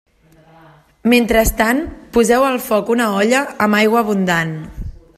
[1.11, 1.83] Mentrestant
[2.17, 4.57] poseu al foc una olla amb aigua abundant.